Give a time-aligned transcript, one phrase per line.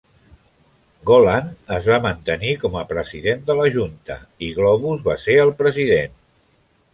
[1.09, 4.17] Golan es va mantenir com a president de la Junta
[4.49, 6.19] i Globus va ser el president.